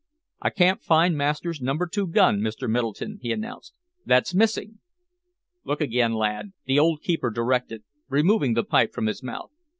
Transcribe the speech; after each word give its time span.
"I 0.41 0.49
can't 0.49 0.81
find 0.81 1.15
master's 1.15 1.61
number 1.61 1.85
two 1.85 2.07
gun, 2.07 2.39
Mr. 2.39 2.67
Middleton," 2.67 3.19
he 3.21 3.31
announced. 3.31 3.75
"That's 4.03 4.33
missing." 4.33 4.79
"Look 5.63 5.79
again, 5.79 6.13
lad," 6.15 6.53
the 6.65 6.79
old 6.79 7.03
keeper 7.03 7.29
directed, 7.29 7.83
removing 8.09 8.55
the 8.55 8.63
pipe 8.63 8.93
from 8.95 9.05
his 9.05 9.21
mouth. 9.21 9.51